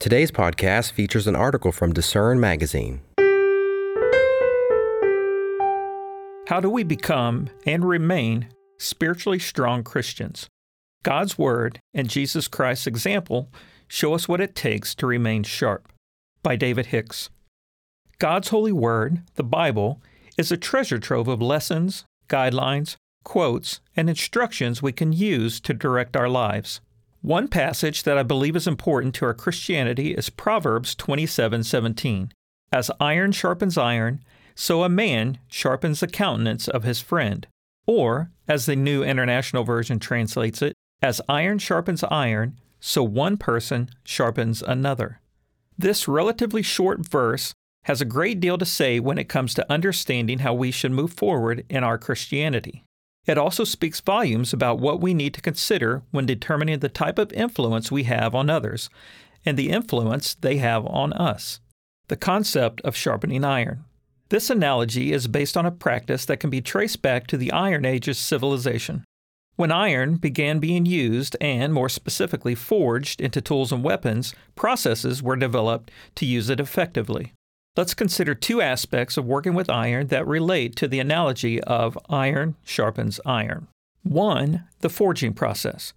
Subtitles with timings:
[0.00, 3.00] Today's podcast features an article from Discern Magazine.
[6.46, 8.48] How do we become and remain
[8.78, 10.46] spiritually strong Christians?
[11.02, 13.50] God's Word and Jesus Christ's example
[13.88, 15.92] show us what it takes to remain sharp.
[16.44, 17.30] By David Hicks.
[18.20, 20.00] God's holy Word, the Bible,
[20.36, 22.94] is a treasure trove of lessons, guidelines,
[23.24, 26.80] quotes, and instructions we can use to direct our lives.
[27.28, 32.32] One passage that I believe is important to our Christianity is Proverbs 27:17.
[32.72, 34.24] As iron sharpens iron,
[34.54, 37.46] so a man sharpens the countenance of his friend.
[37.86, 40.72] Or, as the New International Version translates it,
[41.02, 45.20] as iron sharpens iron, so one person sharpens another.
[45.76, 47.52] This relatively short verse
[47.84, 51.12] has a great deal to say when it comes to understanding how we should move
[51.12, 52.84] forward in our Christianity.
[53.28, 57.30] It also speaks volumes about what we need to consider when determining the type of
[57.34, 58.88] influence we have on others
[59.44, 61.60] and the influence they have on us.
[62.08, 63.84] The concept of sharpening iron.
[64.30, 67.84] This analogy is based on a practice that can be traced back to the Iron
[67.84, 69.04] Age's civilization.
[69.56, 75.36] When iron began being used and, more specifically, forged into tools and weapons, processes were
[75.36, 77.32] developed to use it effectively.
[77.76, 82.56] Let's consider two aspects of working with iron that relate to the analogy of iron
[82.64, 83.68] sharpens iron.
[84.02, 85.92] One, the forging process.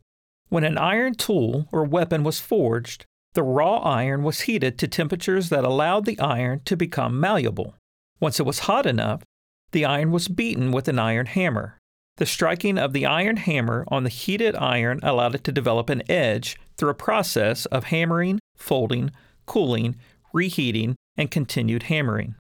[0.49, 5.49] When an iron tool or weapon was forged, the raw iron was heated to temperatures
[5.49, 7.75] that allowed the iron to become malleable.
[8.19, 9.23] Once it was hot enough,
[9.71, 11.77] the iron was beaten with an iron hammer.
[12.17, 16.03] The striking of the iron hammer on the heated iron allowed it to develop an
[16.11, 19.11] edge through a process of hammering, folding,
[19.45, 19.95] cooling,
[20.33, 22.35] reheating, and continued hammering.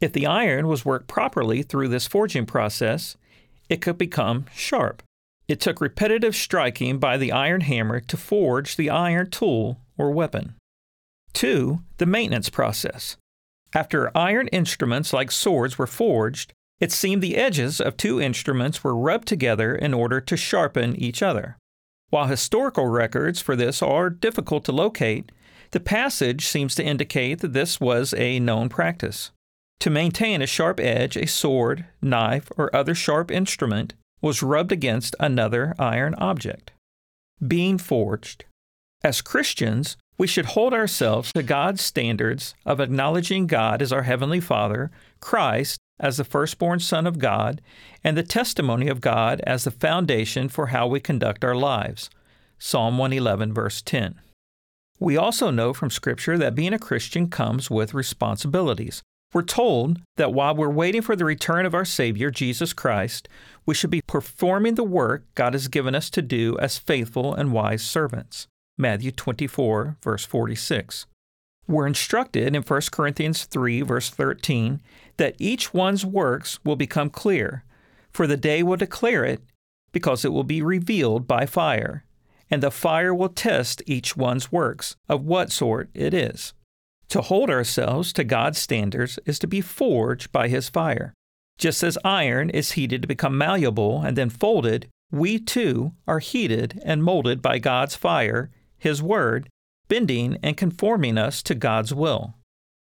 [0.00, 3.16] If the iron was worked properly through this forging process,
[3.68, 5.02] it could become sharp.
[5.46, 10.54] It took repetitive striking by the iron hammer to forge the iron tool or weapon.
[11.34, 11.80] 2.
[11.98, 13.16] The maintenance process.
[13.74, 18.96] After iron instruments like swords were forged, it seemed the edges of two instruments were
[18.96, 21.58] rubbed together in order to sharpen each other.
[22.10, 25.30] While historical records for this are difficult to locate,
[25.74, 29.32] the passage seems to indicate that this was a known practice.
[29.80, 35.16] To maintain a sharp edge, a sword, knife, or other sharp instrument was rubbed against
[35.18, 36.70] another iron object.
[37.44, 38.44] Being forged.
[39.02, 44.38] As Christians, we should hold ourselves to God's standards of acknowledging God as our Heavenly
[44.38, 47.60] Father, Christ as the firstborn Son of God,
[48.04, 52.10] and the testimony of God as the foundation for how we conduct our lives.
[52.60, 54.20] Psalm 111, verse 10.
[55.00, 59.02] We also know from Scripture that being a Christian comes with responsibilities.
[59.32, 63.28] We're told that while we're waiting for the return of our Savior, Jesus Christ,
[63.66, 67.52] we should be performing the work God has given us to do as faithful and
[67.52, 68.46] wise servants.
[68.78, 71.06] Matthew 24, verse 46.
[71.66, 74.80] We're instructed in 1 Corinthians 3, verse 13,
[75.16, 77.64] that each one's works will become clear,
[78.12, 79.42] for the day will declare it,
[79.90, 82.04] because it will be revealed by fire
[82.50, 86.52] and the fire will test each one's works, of what sort it is.
[87.08, 91.14] To hold ourselves to God's standards is to be forged by His fire.
[91.58, 96.80] Just as iron is heated to become malleable and then folded, we too are heated
[96.84, 99.48] and molded by God's fire, His Word,
[99.88, 102.34] bending and conforming us to God's will.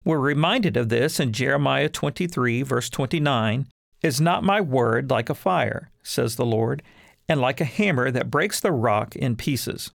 [0.05, 3.67] We're reminded of this in Jeremiah 23, verse 29
[4.01, 6.81] Is not my word like a fire, says the Lord,
[7.29, 9.91] and like a hammer that breaks the rock in pieces.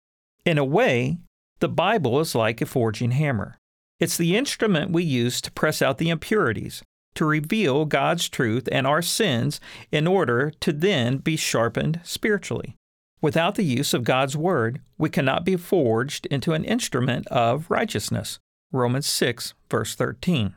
[0.45, 1.19] In a way,
[1.61, 3.57] the Bible is like a forging hammer.
[3.99, 6.83] It's the instrument we use to press out the impurities,
[7.15, 9.61] to reveal God's truth and our sins
[9.91, 12.77] in order to then be sharpened spiritually.
[13.21, 18.41] Without the use of God's Word, we cannot be forged into an instrument of righteousness.
[18.73, 20.55] Romans 6, verse 13.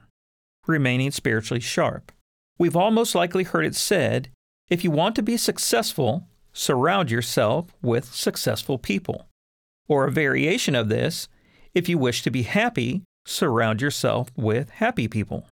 [0.66, 2.12] Remaining spiritually sharp.
[2.58, 4.30] We've almost likely heard it said
[4.68, 9.28] if you want to be successful, surround yourself with successful people.
[9.88, 11.28] Or a variation of this,
[11.76, 15.46] if you wish to be happy, surround yourself with happy people.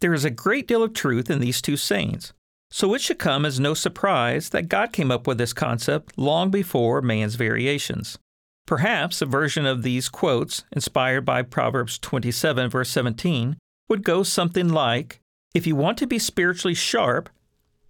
[0.00, 2.32] There is a great deal of truth in these two sayings,
[2.70, 6.50] so it should come as no surprise that God came up with this concept long
[6.50, 8.18] before man's variations.
[8.66, 13.56] Perhaps a version of these quotes, inspired by Proverbs 27, verse 17,
[13.88, 15.18] would go something like
[15.54, 17.28] If you want to be spiritually sharp,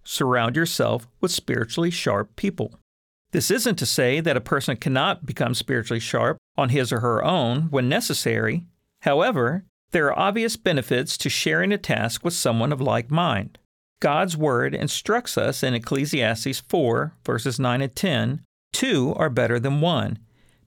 [0.03, 2.79] Surround yourself with spiritually sharp people.
[3.31, 7.23] This isn't to say that a person cannot become spiritually sharp on his or her
[7.23, 8.65] own when necessary.
[9.01, 13.57] However, there are obvious benefits to sharing a task with someone of like mind.
[13.99, 19.81] God's Word instructs us in Ecclesiastes 4, verses 9 and 10 two are better than
[19.81, 20.19] one,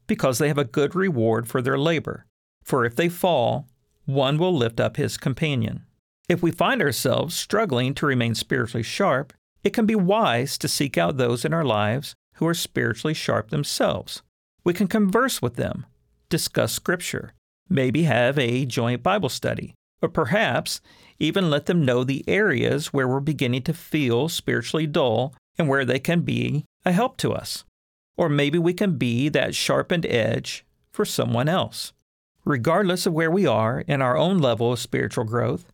[0.06, 2.26] because they have a good reward for their labor.
[2.62, 3.66] For if they fall,
[4.04, 5.84] one will lift up his companion.
[6.26, 10.96] If we find ourselves struggling to remain spiritually sharp, it can be wise to seek
[10.96, 14.22] out those in our lives who are spiritually sharp themselves.
[14.64, 15.84] We can converse with them,
[16.30, 17.34] discuss Scripture,
[17.68, 20.80] maybe have a joint Bible study, or perhaps
[21.18, 25.84] even let them know the areas where we're beginning to feel spiritually dull and where
[25.84, 27.64] they can be a help to us.
[28.16, 31.92] Or maybe we can be that sharpened edge for someone else.
[32.44, 35.72] Regardless of where we are in our own level of spiritual growth,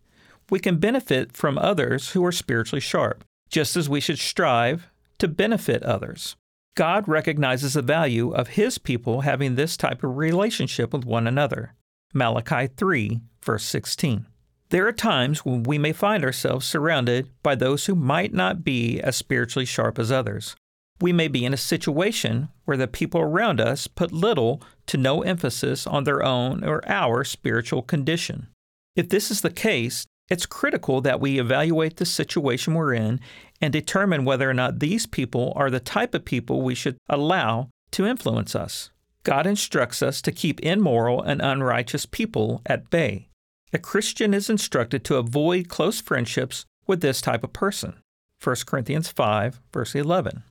[0.51, 4.89] we can benefit from others who are spiritually sharp, just as we should strive
[5.19, 6.37] to benefit others.
[6.77, 11.75] God recognizes the value of His people having this type of relationship with one another.
[12.13, 14.27] Malachi 3, verse 16.
[14.71, 19.01] There are times when we may find ourselves surrounded by those who might not be
[19.01, 20.55] as spiritually sharp as others.
[21.01, 25.23] We may be in a situation where the people around us put little to no
[25.23, 28.49] emphasis on their own or our spiritual condition.
[28.95, 33.21] If this is the case, it's critical that we evaluate the situation we're in
[33.61, 37.69] and determine whether or not these people are the type of people we should allow
[37.91, 38.91] to influence us.
[39.25, 43.29] God instructs us to keep immoral and unrighteous people at bay.
[43.73, 48.01] A Christian is instructed to avoid close friendships with this type of person.
[48.43, 50.45] 1 Corinthians 5, verse 11.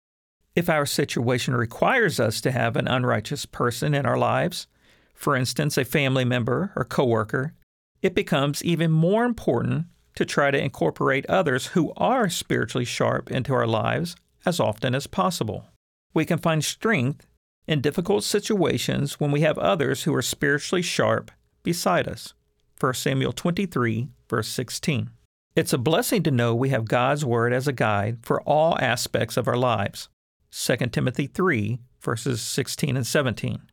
[0.56, 4.68] If our situation requires us to have an unrighteous person in our lives,
[5.14, 7.54] for instance, a family member or coworker,
[8.02, 9.86] it becomes even more important
[10.16, 14.16] to try to incorporate others who are spiritually sharp into our lives
[14.46, 15.66] as often as possible.
[16.14, 17.26] We can find strength
[17.68, 21.32] in difficult situations when we have others who are spiritually sharp
[21.64, 22.34] beside us.
[22.80, 25.12] 1 Samuel 23, verse 16.
[25.56, 29.38] It's a blessing to know we have God's Word as a guide for all aspects
[29.38, 30.10] of our lives.
[30.52, 33.69] 2 Timothy 3, verses 16 and 17.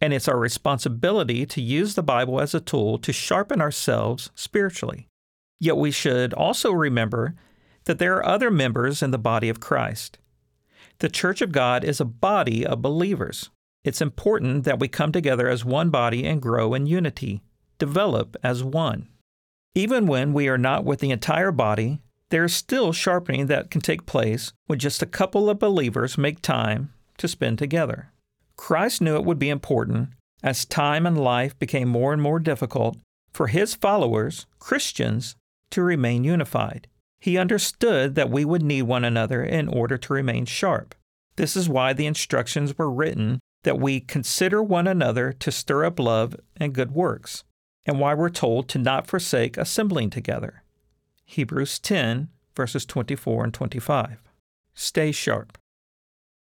[0.00, 5.08] And it's our responsibility to use the Bible as a tool to sharpen ourselves spiritually.
[5.58, 7.34] Yet we should also remember
[7.84, 10.18] that there are other members in the body of Christ.
[10.98, 13.50] The Church of God is a body of believers.
[13.84, 17.42] It's important that we come together as one body and grow in unity
[17.78, 19.08] develop as one.
[19.74, 22.00] Even when we are not with the entire body,
[22.30, 26.40] there is still sharpening that can take place when just a couple of believers make
[26.40, 28.10] time to spend together.
[28.56, 30.10] Christ knew it would be important,
[30.42, 32.98] as time and life became more and more difficult,
[33.32, 35.36] for his followers, Christians,
[35.70, 36.88] to remain unified.
[37.20, 40.94] He understood that we would need one another in order to remain sharp.
[41.36, 45.98] This is why the instructions were written that we consider one another to stir up
[45.98, 47.44] love and good works
[47.84, 50.62] and why we're told to not forsake assembling together.
[51.24, 54.22] Hebrews 10, verses 24 and 25.
[54.74, 55.58] Stay sharp.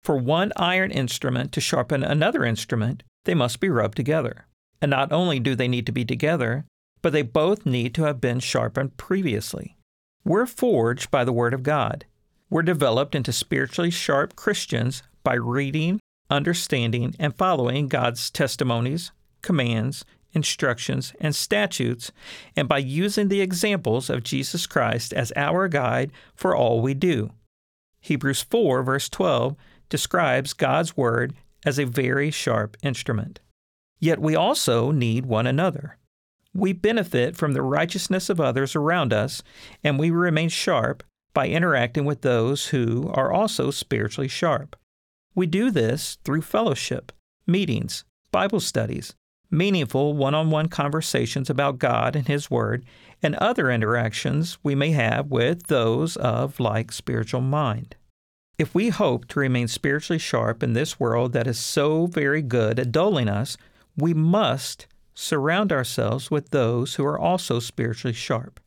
[0.04, 4.48] For one iron instrument to sharpen another instrument, they must be rubbed together.
[4.82, 6.66] And not only do they need to be together,
[7.02, 9.78] but they both need to have been sharpened previously.
[10.24, 12.06] We're forged by the Word of God.
[12.50, 16.00] We're developed into spiritually sharp Christians by reading,
[16.30, 19.12] understanding, and following God's testimonies,
[19.42, 20.04] commands,
[20.34, 22.12] instructions, and statutes,
[22.56, 27.32] and by using the examples of Jesus Christ as our guide for all we do.
[28.00, 29.56] Hebrews 4, verse 12,
[29.92, 33.40] describes God's Word as a very sharp instrument.
[34.00, 35.98] Yet we also need one another.
[36.54, 39.44] We benefit from the righteousness of others around us,
[39.84, 44.76] and we remain sharp by interacting with those who are also spiritually sharp.
[45.36, 47.12] We do this through fellowship,
[47.46, 49.14] meetings, Bible studies,
[49.50, 52.86] meaningful one on one conversations about God and His Word,
[53.22, 57.96] and other interactions we may have with those of like spiritual mind.
[58.58, 62.80] If we hope to remain spiritually sharp in this world that is so very good
[62.80, 63.58] at dulling us,
[63.98, 68.60] we must surround ourselves with those who are also spiritually sharp.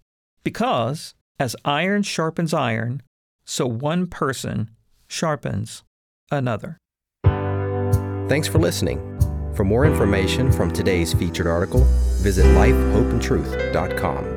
[0.43, 3.03] Because, as iron sharpens iron,
[3.45, 4.71] so one person
[5.09, 5.85] sharpens
[6.31, 6.79] another.
[8.29, 8.99] Thanks for listening.
[9.55, 11.85] For more information from today's featured article,
[12.23, 14.34] visit lifehopeandtruth.com.